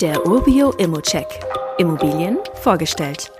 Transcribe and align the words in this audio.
Der 0.00 0.24
Urbio 0.28 0.70
Immocheck. 0.78 1.26
Immobilien 1.76 2.38
vorgestellt. 2.54 3.32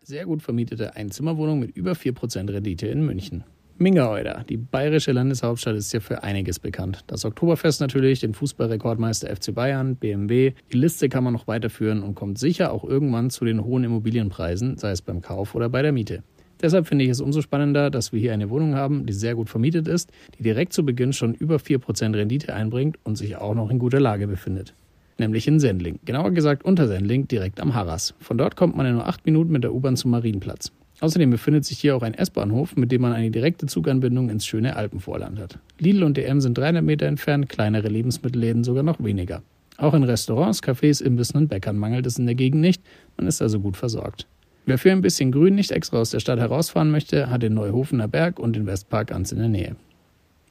Sehr 0.00 0.24
gut 0.24 0.40
vermietete 0.40 0.94
Einzimmerwohnung 0.94 1.58
mit 1.58 1.76
über 1.76 1.94
4% 1.94 2.48
Rendite 2.48 2.86
in 2.86 3.04
München. 3.04 3.42
Mingereuder, 3.76 4.44
die 4.48 4.56
bayerische 4.56 5.10
Landeshauptstadt, 5.10 5.74
ist 5.74 5.92
ja 5.92 5.98
für 5.98 6.22
einiges 6.22 6.60
bekannt. 6.60 7.02
Das 7.08 7.24
Oktoberfest 7.24 7.80
natürlich, 7.80 8.20
den 8.20 8.34
Fußballrekordmeister 8.34 9.34
FC 9.34 9.52
Bayern, 9.52 9.96
BMW. 9.96 10.52
Die 10.72 10.78
Liste 10.78 11.08
kann 11.08 11.24
man 11.24 11.32
noch 11.32 11.48
weiterführen 11.48 12.04
und 12.04 12.14
kommt 12.14 12.38
sicher 12.38 12.72
auch 12.72 12.84
irgendwann 12.84 13.28
zu 13.28 13.44
den 13.44 13.64
hohen 13.64 13.82
Immobilienpreisen, 13.82 14.78
sei 14.78 14.92
es 14.92 15.02
beim 15.02 15.22
Kauf 15.22 15.56
oder 15.56 15.68
bei 15.68 15.82
der 15.82 15.90
Miete. 15.90 16.22
Deshalb 16.60 16.86
finde 16.86 17.04
ich 17.04 17.10
es 17.10 17.20
umso 17.20 17.42
spannender, 17.42 17.90
dass 17.90 18.12
wir 18.12 18.20
hier 18.20 18.32
eine 18.32 18.48
Wohnung 18.48 18.76
haben, 18.76 19.06
die 19.06 19.12
sehr 19.12 19.34
gut 19.34 19.50
vermietet 19.50 19.88
ist, 19.88 20.12
die 20.38 20.44
direkt 20.44 20.72
zu 20.72 20.86
Beginn 20.86 21.12
schon 21.12 21.34
über 21.34 21.56
4% 21.56 22.14
Rendite 22.14 22.54
einbringt 22.54 23.00
und 23.02 23.16
sich 23.16 23.34
auch 23.34 23.56
noch 23.56 23.70
in 23.70 23.80
guter 23.80 23.98
Lage 23.98 24.28
befindet. 24.28 24.72
Nämlich 25.22 25.46
in 25.46 25.60
Sendling. 25.60 26.00
Genauer 26.04 26.32
gesagt 26.32 26.64
unter 26.64 26.88
Sendling, 26.88 27.28
direkt 27.28 27.60
am 27.60 27.74
Harras. 27.74 28.12
Von 28.18 28.38
dort 28.38 28.56
kommt 28.56 28.76
man 28.76 28.86
in 28.86 28.94
nur 28.94 29.06
8 29.06 29.24
Minuten 29.24 29.52
mit 29.52 29.62
der 29.62 29.72
U-Bahn 29.72 29.96
zum 29.96 30.10
Marienplatz. 30.10 30.72
Außerdem 30.98 31.30
befindet 31.30 31.64
sich 31.64 31.78
hier 31.78 31.94
auch 31.94 32.02
ein 32.02 32.14
S-Bahnhof, 32.14 32.74
mit 32.74 32.90
dem 32.90 33.02
man 33.02 33.12
eine 33.12 33.30
direkte 33.30 33.66
Zuganbindung 33.66 34.30
ins 34.30 34.44
schöne 34.44 34.74
Alpenvorland 34.74 35.38
hat. 35.38 35.60
Lidl 35.78 36.02
und 36.02 36.16
DM 36.16 36.40
sind 36.40 36.58
300 36.58 36.82
Meter 36.82 37.06
entfernt, 37.06 37.48
kleinere 37.48 37.86
Lebensmittelläden 37.86 38.64
sogar 38.64 38.82
noch 38.82 38.98
weniger. 38.98 39.42
Auch 39.76 39.94
in 39.94 40.02
Restaurants, 40.02 40.60
Cafés, 40.60 41.00
Imbissen 41.00 41.36
und 41.36 41.46
Bäckern 41.46 41.76
mangelt 41.76 42.04
es 42.04 42.18
in 42.18 42.26
der 42.26 42.34
Gegend 42.34 42.60
nicht, 42.60 42.82
man 43.16 43.28
ist 43.28 43.40
also 43.40 43.60
gut 43.60 43.76
versorgt. 43.76 44.26
Wer 44.66 44.78
für 44.78 44.90
ein 44.90 45.02
bisschen 45.02 45.30
Grün 45.30 45.54
nicht 45.54 45.70
extra 45.70 45.98
aus 45.98 46.10
der 46.10 46.18
Stadt 46.18 46.40
herausfahren 46.40 46.90
möchte, 46.90 47.30
hat 47.30 47.44
den 47.44 47.54
Neuhofener 47.54 48.08
Berg 48.08 48.40
und 48.40 48.56
den 48.56 48.66
Westpark 48.66 49.06
ganz 49.06 49.30
in 49.30 49.38
der 49.38 49.48
Nähe. 49.48 49.76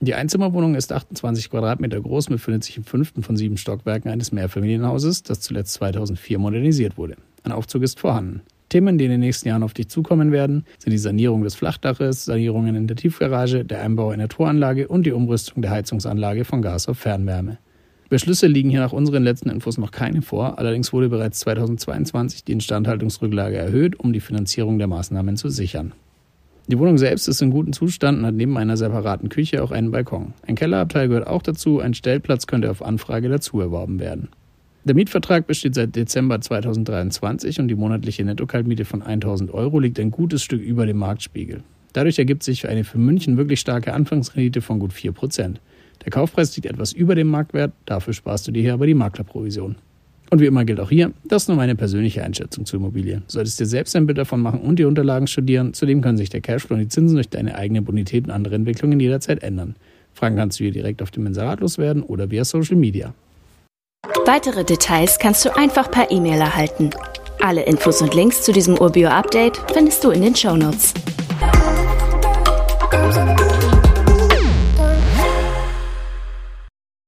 Die 0.04 0.16
Einzimmerwohnung 0.16 0.74
ist 0.74 0.92
28 0.92 1.52
Quadratmeter 1.52 2.02
groß 2.02 2.28
und 2.28 2.34
befindet 2.34 2.64
sich 2.64 2.76
im 2.76 2.84
fünften 2.84 3.22
von 3.22 3.38
sieben 3.38 3.56
Stockwerken 3.56 4.10
eines 4.10 4.32
Mehrfamilienhauses, 4.32 5.22
das 5.22 5.42
zuletzt 5.42 5.74
2004 5.74 6.40
modernisiert 6.40 6.98
wurde. 6.98 7.18
Ein 7.44 7.52
Aufzug 7.52 7.84
ist 7.84 8.00
vorhanden. 8.00 8.42
Themen, 8.70 8.98
die 8.98 9.06
in 9.06 9.12
den 9.12 9.20
nächsten 9.20 9.50
Jahren 9.50 9.62
auf 9.62 9.76
dich 9.76 9.90
zukommen 9.90 10.32
werden, 10.32 10.66
sind 10.80 10.92
die 10.92 10.98
Sanierung 10.98 11.44
des 11.44 11.54
Flachdaches, 11.54 12.26
Sanierungen 12.26 12.76
in 12.76 12.88
der 12.88 12.98
Tiefgarage, 12.98 13.64
der 13.64 13.84
Einbau 13.84 14.10
einer 14.10 14.28
Toranlage 14.28 14.88
und 14.88 15.06
die 15.06 15.12
Umrüstung 15.12 15.62
der 15.62 15.70
Heizungsanlage 15.70 16.46
von 16.46 16.64
Gas 16.64 16.88
auf 16.88 16.98
Fernwärme. 16.98 17.60
Beschlüsse 18.10 18.48
liegen 18.48 18.72
hier 18.72 18.80
nach 18.80 18.94
unseren 18.94 19.24
letzten 19.24 19.52
Infos 19.52 19.78
noch 19.78 19.92
keine 19.92 20.24
vor, 20.24 20.58
allerdings 20.58 20.92
wurde 20.94 21.10
bereits 21.10 21.42
2022 21.42 22.44
die 22.44 22.54
Instandhaltungsrücklage 22.54 23.58
erhöht, 23.58 24.00
um 24.00 24.14
die 24.14 24.20
Finanzierung 24.20 24.80
der 24.80 24.88
Maßnahmen 24.88 25.38
zu 25.38 25.50
sichern. 25.50 25.94
Die 26.68 26.80
Wohnung 26.80 26.98
selbst 26.98 27.28
ist 27.28 27.42
in 27.42 27.52
gutem 27.52 27.74
Zustand 27.74 28.20
und 28.20 28.26
hat 28.26 28.36
neben 28.36 28.58
einer 28.58 28.78
separaten 28.78 29.30
Küche 29.30 29.64
auch 29.64 29.72
einen 29.72 29.92
Balkon. 29.92 30.34
Ein 30.48 30.56
Kellerabteil 30.56 31.08
gehört 31.08 31.28
auch 31.28 31.42
dazu, 31.42 31.80
ein 31.80 31.94
Stellplatz 31.94 32.48
könnte 32.48 32.70
auf 32.70 32.82
Anfrage 32.82 33.30
dazu 33.30 33.60
erworben 33.60 34.00
werden. 34.00 34.30
Der 34.84 34.96
Mietvertrag 34.96 35.46
besteht 35.46 35.76
seit 35.76 35.96
Dezember 35.96 36.42
2023 36.42 37.60
und 37.60 37.68
die 37.68 37.76
monatliche 37.76 38.24
Nettokaltmiete 38.24 38.86
von 38.86 39.04
1000 39.04 39.54
Euro 39.54 39.80
liegt 39.80 40.00
ein 40.00 40.10
gutes 40.10 40.42
Stück 40.42 40.62
über 40.62 40.86
dem 40.86 40.98
Marktspiegel. 40.98 41.62
Dadurch 41.94 42.18
ergibt 42.18 42.42
sich 42.42 42.68
eine 42.68 42.84
für 42.84 42.98
München 42.98 43.38
wirklich 43.38 43.60
starke 43.60 43.94
Anfangsrendite 43.94 44.62
von 44.62 44.80
gut 44.80 44.92
4%. 44.92 45.56
Der 46.04 46.12
Kaufpreis 46.12 46.56
liegt 46.56 46.66
etwas 46.66 46.94
über 46.94 47.14
dem 47.14 47.28
Marktwert, 47.28 47.74
dafür 47.86 48.14
sparst 48.14 48.48
du 48.48 48.52
dir 48.52 48.62
hier 48.64 48.74
aber 48.74 48.88
die 48.88 48.96
Maklerprovision. 48.96 49.76
Und 50.32 50.40
wie 50.40 50.46
immer 50.46 50.64
gilt 50.64 50.80
auch 50.80 50.90
hier, 50.90 51.12
das 51.26 51.44
ist 51.44 51.48
nur 51.50 51.58
meine 51.58 51.76
persönliche 51.76 52.24
Einschätzung 52.24 52.66
zur 52.66 52.80
Immobilie. 52.80 53.22
Solltest 53.28 53.60
dir 53.60 53.66
selbst 53.66 53.94
ein 53.98 54.06
Bild 54.06 54.18
davon 54.18 54.42
machen 54.42 54.62
und 54.62 54.80
die 54.80 54.86
Unterlagen 54.86 55.28
studieren. 55.28 55.74
Zudem 55.74 56.02
können 56.02 56.18
sich 56.18 56.30
der 56.30 56.40
Cashflow 56.40 56.76
und 56.76 56.80
die 56.80 56.88
Zinsen 56.88 57.16
durch 57.16 57.28
deine 57.28 57.56
eigene 57.56 57.82
Bonität 57.82 58.24
und 58.24 58.32
andere 58.32 58.56
Entwicklungen 58.56 58.98
jederzeit 59.02 59.44
ändern. 59.44 59.76
Fragen 60.14 60.38
kannst 60.38 60.58
du 60.60 60.64
hier 60.64 60.72
direkt 60.72 61.02
auf 61.02 61.12
dem 61.12 61.26
Inserat 61.26 61.60
loswerden 61.60 62.02
oder 62.02 62.32
via 62.32 62.46
Social 62.46 62.78
Media. 62.78 63.14
Weitere 64.26 64.64
Details 64.64 65.20
kannst 65.20 65.44
du 65.44 65.56
einfach 65.58 65.92
per 65.92 66.10
E-Mail 66.10 66.40
erhalten. 66.40 66.92
Alle 67.42 67.64
Infos 67.64 68.02
und 68.02 68.16
Links 68.16 68.44
zu 68.44 68.54
diesem 68.54 68.78
Urbio-Update 68.78 69.60
findest 69.74 70.02
du 70.04 70.12
in 70.12 70.22
den 70.22 70.36
Show 70.36 70.56
Notes. 70.56 70.94